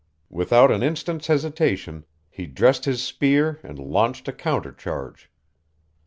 Without 0.31 0.71
an 0.71 0.81
instant's 0.81 1.27
hesitation, 1.27 2.05
he 2.31 2.47
dressed 2.47 2.85
his 2.85 3.03
spear 3.03 3.59
and 3.61 3.77
launched 3.77 4.27
a 4.27 4.33
counter 4.33 4.71
charge. 4.71 5.29